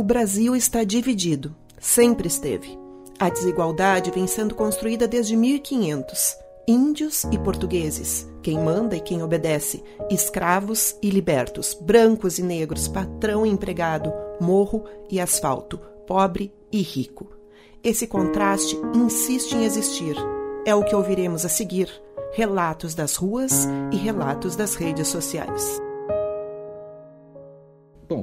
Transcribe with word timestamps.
O 0.00 0.02
Brasil 0.02 0.56
está 0.56 0.82
dividido. 0.82 1.54
Sempre 1.78 2.26
esteve. 2.26 2.78
A 3.18 3.28
desigualdade 3.28 4.10
vem 4.10 4.26
sendo 4.26 4.54
construída 4.54 5.06
desde 5.06 5.36
1500. 5.36 6.36
Índios 6.66 7.24
e 7.24 7.38
portugueses, 7.38 8.26
quem 8.42 8.58
manda 8.58 8.96
e 8.96 9.00
quem 9.00 9.22
obedece, 9.22 9.84
escravos 10.10 10.96
e 11.02 11.10
libertos, 11.10 11.76
brancos 11.78 12.38
e 12.38 12.42
negros, 12.42 12.88
patrão 12.88 13.44
e 13.44 13.50
empregado, 13.50 14.10
morro 14.40 14.86
e 15.10 15.20
asfalto, 15.20 15.78
pobre 16.06 16.50
e 16.72 16.80
rico. 16.80 17.36
Esse 17.84 18.06
contraste 18.06 18.78
insiste 18.94 19.52
em 19.54 19.66
existir. 19.66 20.16
É 20.64 20.74
o 20.74 20.82
que 20.82 20.96
ouviremos 20.96 21.44
a 21.44 21.50
seguir: 21.50 21.90
relatos 22.32 22.94
das 22.94 23.16
ruas 23.16 23.68
e 23.92 23.96
relatos 23.96 24.56
das 24.56 24.76
redes 24.76 25.08
sociais. 25.08 25.78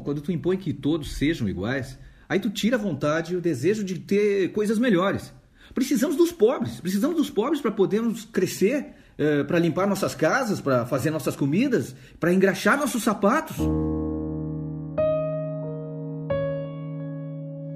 Quando 0.02 0.22
tu 0.22 0.32
impõe 0.32 0.58
que 0.58 0.74
todos 0.74 1.16
sejam 1.16 1.48
iguais, 1.48 1.98
aí 2.28 2.40
tu 2.40 2.50
tira 2.50 2.76
a 2.76 2.80
vontade 2.80 3.34
e 3.34 3.36
o 3.36 3.42
desejo 3.42 3.84
de 3.84 4.00
ter 4.00 4.52
coisas 4.52 4.80
melhores. 4.80 5.34
Precisamos 5.74 6.16
dos 6.16 6.32
pobres, 6.32 6.80
precisamos 6.80 7.18
dos 7.18 7.30
pobres 7.30 7.62
para 7.62 7.72
podermos 7.72 8.26
crescer, 8.26 8.94
eh, 9.18 9.44
para 9.44 9.60
limpar 9.60 9.88
nossas 9.88 10.16
casas, 10.16 10.62
para 10.62 10.86
fazer 10.86 11.12
nossas 11.12 11.36
comidas, 11.36 11.96
para 12.20 12.34
engraxar 12.34 12.78
nossos 12.78 13.04
sapatos. 13.04 13.58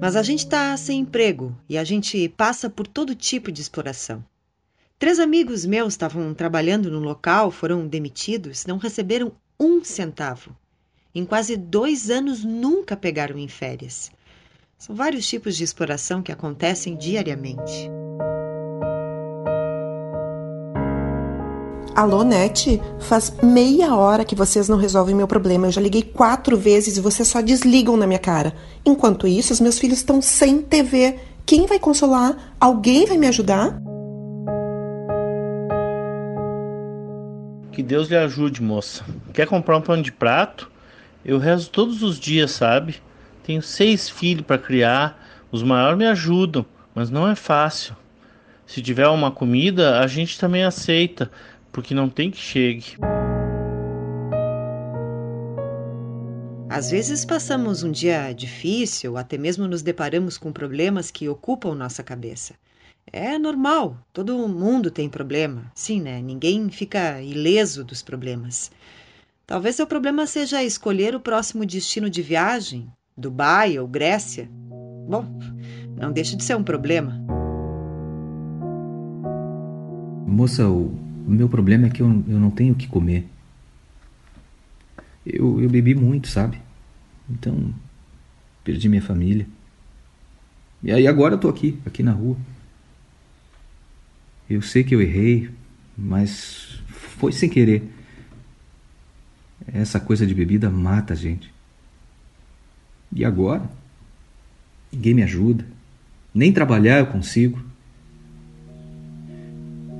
Mas 0.00 0.16
a 0.16 0.22
gente 0.22 0.40
está 0.40 0.76
sem 0.76 1.00
emprego 1.00 1.56
e 1.68 1.78
a 1.78 1.84
gente 1.84 2.28
passa 2.30 2.68
por 2.68 2.88
todo 2.88 3.14
tipo 3.14 3.52
de 3.52 3.60
exploração. 3.60 4.24
Três 4.98 5.18
amigos 5.20 5.64
meus 5.64 5.94
estavam 5.94 6.34
trabalhando 6.34 6.90
no 6.90 6.98
local, 6.98 7.50
foram 7.50 7.86
demitidos, 7.86 8.66
não 8.66 8.78
receberam 8.78 9.32
um 9.58 9.84
centavo. 9.84 10.56
Em 11.14 11.26
quase 11.26 11.58
dois 11.58 12.08
anos 12.08 12.42
nunca 12.42 12.96
pegaram 12.96 13.38
em 13.38 13.46
férias. 13.46 14.10
São 14.78 14.96
vários 14.96 15.28
tipos 15.28 15.54
de 15.58 15.62
exploração 15.62 16.22
que 16.22 16.32
acontecem 16.32 16.96
diariamente. 16.96 17.90
Alô, 21.94 22.22
Net? 22.24 22.80
Faz 22.98 23.30
meia 23.42 23.94
hora 23.94 24.24
que 24.24 24.34
vocês 24.34 24.70
não 24.70 24.78
resolvem 24.78 25.14
meu 25.14 25.28
problema. 25.28 25.66
Eu 25.66 25.72
já 25.72 25.82
liguei 25.82 26.02
quatro 26.02 26.56
vezes 26.56 26.96
e 26.96 27.00
vocês 27.02 27.28
só 27.28 27.42
desligam 27.42 27.94
na 27.94 28.06
minha 28.06 28.18
cara. 28.18 28.54
Enquanto 28.82 29.28
isso, 29.28 29.52
os 29.52 29.60
meus 29.60 29.78
filhos 29.78 29.98
estão 29.98 30.22
sem 30.22 30.62
TV. 30.62 31.18
Quem 31.44 31.66
vai 31.66 31.78
consolar? 31.78 32.54
Alguém 32.58 33.04
vai 33.04 33.18
me 33.18 33.26
ajudar? 33.26 33.78
Que 37.70 37.82
Deus 37.82 38.08
lhe 38.08 38.16
ajude, 38.16 38.62
moça. 38.62 39.04
Quer 39.34 39.46
comprar 39.46 39.76
um 39.76 39.82
pano 39.82 40.02
de 40.02 40.10
prato? 40.10 40.71
Eu 41.24 41.38
rezo 41.38 41.70
todos 41.70 42.02
os 42.02 42.18
dias, 42.18 42.50
sabe? 42.50 42.96
Tenho 43.44 43.62
seis 43.62 44.08
filhos 44.08 44.44
para 44.46 44.58
criar, 44.58 45.46
os 45.50 45.62
maiores 45.62 45.98
me 45.98 46.06
ajudam, 46.06 46.66
mas 46.94 47.10
não 47.10 47.28
é 47.28 47.34
fácil. 47.34 47.96
Se 48.66 48.82
tiver 48.82 49.06
uma 49.08 49.30
comida, 49.30 50.00
a 50.00 50.06
gente 50.06 50.38
também 50.38 50.64
aceita, 50.64 51.30
porque 51.70 51.94
não 51.94 52.08
tem 52.08 52.30
que 52.30 52.38
chegue. 52.38 52.96
Às 56.68 56.90
vezes 56.90 57.24
passamos 57.24 57.82
um 57.82 57.92
dia 57.92 58.32
difícil, 58.32 59.18
até 59.18 59.36
mesmo 59.36 59.68
nos 59.68 59.82
deparamos 59.82 60.38
com 60.38 60.50
problemas 60.50 61.10
que 61.10 61.28
ocupam 61.28 61.74
nossa 61.74 62.02
cabeça. 62.02 62.54
É 63.12 63.38
normal, 63.38 63.98
todo 64.12 64.48
mundo 64.48 64.90
tem 64.90 65.08
problema. 65.08 65.70
Sim, 65.74 66.00
né? 66.00 66.22
Ninguém 66.22 66.70
fica 66.70 67.20
ileso 67.20 67.84
dos 67.84 68.02
problemas. 68.02 68.70
Talvez 69.52 69.76
seu 69.76 69.86
problema 69.86 70.26
seja 70.26 70.64
escolher 70.64 71.14
o 71.14 71.20
próximo 71.20 71.66
destino 71.66 72.08
de 72.08 72.22
viagem, 72.22 72.90
Dubai 73.14 73.78
ou 73.78 73.86
Grécia. 73.86 74.48
Bom, 75.06 75.26
não 75.94 76.10
deixa 76.10 76.34
de 76.34 76.42
ser 76.42 76.56
um 76.56 76.64
problema. 76.64 77.22
Moça, 80.26 80.66
o 80.66 80.98
meu 81.26 81.50
problema 81.50 81.86
é 81.86 81.90
que 81.90 82.00
eu, 82.00 82.06
eu 82.06 82.40
não 82.40 82.50
tenho 82.50 82.72
o 82.72 82.76
que 82.76 82.88
comer. 82.88 83.26
Eu, 85.26 85.60
eu 85.60 85.68
bebi 85.68 85.94
muito, 85.94 86.28
sabe? 86.28 86.58
Então, 87.28 87.74
perdi 88.64 88.88
minha 88.88 89.02
família. 89.02 89.46
E 90.82 90.90
aí 90.90 91.06
agora 91.06 91.34
eu 91.34 91.38
tô 91.38 91.50
aqui, 91.50 91.78
aqui 91.84 92.02
na 92.02 92.12
rua. 92.12 92.38
Eu 94.48 94.62
sei 94.62 94.82
que 94.82 94.94
eu 94.94 95.02
errei, 95.02 95.50
mas 95.94 96.80
foi 96.88 97.32
sem 97.32 97.50
querer. 97.50 98.00
Essa 99.72 100.00
coisa 100.00 100.26
de 100.26 100.34
bebida 100.34 100.70
mata 100.70 101.12
a 101.12 101.16
gente. 101.16 101.52
E 103.14 103.24
agora? 103.24 103.62
Ninguém 104.90 105.14
me 105.14 105.22
ajuda. 105.22 105.64
Nem 106.34 106.52
trabalhar 106.52 106.98
eu 106.98 107.06
consigo. 107.06 107.62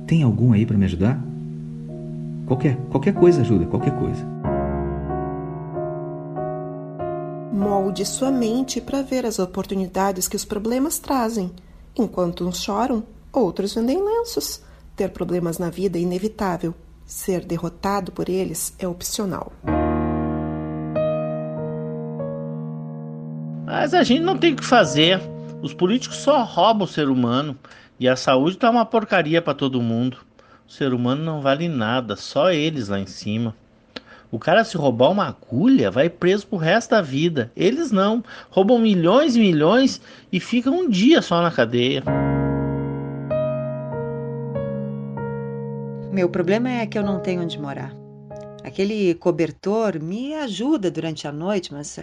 Tem 0.07 0.23
algum 0.23 0.53
aí 0.53 0.65
para 0.65 0.77
me 0.77 0.85
ajudar? 0.85 1.23
Qualquer, 2.45 2.75
qualquer 2.89 3.13
coisa 3.13 3.41
ajuda, 3.41 3.65
qualquer 3.65 3.97
coisa. 3.97 4.23
Molde 7.53 8.05
sua 8.05 8.31
mente 8.31 8.81
para 8.81 9.01
ver 9.01 9.25
as 9.25 9.39
oportunidades 9.39 10.27
que 10.27 10.35
os 10.35 10.43
problemas 10.43 10.99
trazem. 10.99 11.51
Enquanto 11.95 12.47
uns 12.47 12.61
choram, 12.61 13.03
outros 13.31 13.75
vendem 13.75 14.03
lenços. 14.03 14.61
Ter 14.95 15.09
problemas 15.09 15.57
na 15.57 15.69
vida 15.69 15.97
é 15.97 16.01
inevitável, 16.01 16.73
Ser 17.05 17.45
derrotado 17.45 18.11
por 18.11 18.29
eles 18.29 18.75
é 18.79 18.87
opcional. 18.87 19.51
Mas 23.65 23.93
a 23.93 24.03
gente 24.03 24.21
não 24.21 24.37
tem 24.37 24.53
o 24.53 24.55
que 24.55 24.65
fazer. 24.65 25.19
Os 25.61 25.73
políticos 25.73 26.17
só 26.17 26.43
roubam 26.43 26.85
o 26.85 26.87
ser 26.87 27.09
humano 27.09 27.57
e 27.99 28.07
a 28.07 28.15
saúde 28.15 28.57
tá 28.57 28.69
uma 28.69 28.85
porcaria 28.85 29.41
para 29.41 29.53
todo 29.53 29.81
mundo. 29.81 30.17
O 30.67 30.71
ser 30.71 30.93
humano 30.93 31.23
não 31.23 31.41
vale 31.41 31.67
nada, 31.67 32.15
só 32.15 32.51
eles 32.51 32.87
lá 32.87 32.99
em 32.99 33.05
cima. 33.05 33.55
O 34.31 34.39
cara 34.39 34.63
se 34.63 34.75
roubar 34.77 35.11
uma 35.11 35.27
agulha 35.27 35.91
vai 35.91 36.09
preso 36.09 36.47
pro 36.47 36.57
resto 36.57 36.91
da 36.91 37.01
vida. 37.01 37.51
Eles 37.55 37.91
não, 37.91 38.23
roubam 38.49 38.79
milhões 38.79 39.35
e 39.35 39.39
milhões 39.39 40.01
e 40.31 40.39
ficam 40.39 40.79
um 40.79 40.89
dia 40.89 41.21
só 41.21 41.41
na 41.41 41.51
cadeia. 41.51 42.03
Meu 46.13 46.29
problema 46.29 46.69
é 46.69 46.85
que 46.85 46.95
eu 46.95 47.01
não 47.01 47.19
tenho 47.19 47.41
onde 47.41 47.57
morar. 47.57 47.91
Aquele 48.63 49.15
cobertor 49.15 49.99
me 49.99 50.35
ajuda 50.35 50.91
durante 50.91 51.27
a 51.27 51.31
noite, 51.31 51.73
mas 51.73 51.99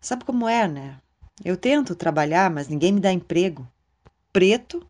sabe 0.00 0.24
como 0.24 0.48
é, 0.48 0.66
né? 0.66 0.96
Eu 1.44 1.54
tento 1.54 1.94
trabalhar, 1.94 2.50
mas 2.50 2.66
ninguém 2.66 2.92
me 2.92 3.00
dá 3.00 3.12
emprego. 3.12 3.68
Preto, 4.32 4.82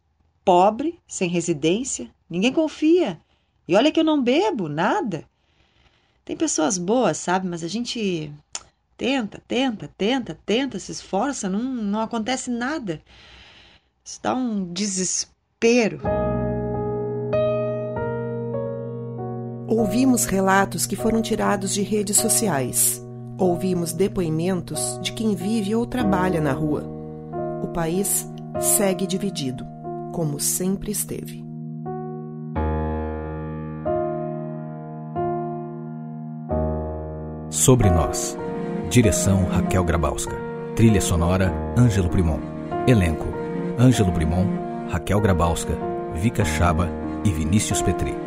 pobre, 0.44 0.96
sem 1.08 1.28
residência, 1.28 2.08
ninguém 2.30 2.52
confia. 2.52 3.20
E 3.66 3.74
olha 3.74 3.90
que 3.90 3.98
eu 3.98 4.04
não 4.04 4.22
bebo 4.22 4.68
nada. 4.68 5.24
Tem 6.24 6.36
pessoas 6.36 6.78
boas, 6.78 7.16
sabe? 7.16 7.48
Mas 7.48 7.64
a 7.64 7.68
gente 7.68 8.32
tenta, 8.96 9.42
tenta, 9.48 9.90
tenta, 9.98 10.38
tenta, 10.46 10.78
se 10.78 10.92
esforça, 10.92 11.48
não, 11.48 11.60
não 11.60 12.00
acontece 12.00 12.48
nada. 12.48 13.02
Isso 14.04 14.20
dá 14.22 14.32
um 14.36 14.72
desespero. 14.72 16.00
Ouvimos 19.74 20.26
relatos 20.26 20.84
que 20.84 20.94
foram 20.94 21.22
tirados 21.22 21.72
de 21.72 21.80
redes 21.80 22.18
sociais. 22.18 23.02
Ouvimos 23.38 23.94
depoimentos 23.94 24.98
de 25.00 25.14
quem 25.14 25.34
vive 25.34 25.74
ou 25.74 25.86
trabalha 25.86 26.42
na 26.42 26.52
rua. 26.52 26.84
O 27.62 27.68
país 27.68 28.30
segue 28.60 29.06
dividido, 29.06 29.66
como 30.12 30.38
sempre 30.38 30.92
esteve. 30.92 31.42
Sobre 37.48 37.88
nós. 37.88 38.36
Direção 38.90 39.46
Raquel 39.46 39.84
Grabowska. 39.84 40.36
Trilha 40.76 41.00
sonora 41.00 41.50
Ângelo 41.78 42.10
Primon. 42.10 42.40
Elenco: 42.86 43.26
Ângelo 43.80 44.12
Primon, 44.12 44.44
Raquel 44.90 45.18
Grabowska, 45.18 45.72
Vika 46.12 46.44
Chaba 46.44 46.90
e 47.24 47.30
Vinícius 47.30 47.80
Petri. 47.80 48.21